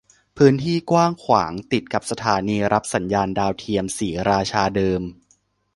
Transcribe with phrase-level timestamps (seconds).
[0.37, 5.01] พื้นที่กว้างขวางติดกับสถานีรับสัญญาณดาวเทียมศรีราชาเดิม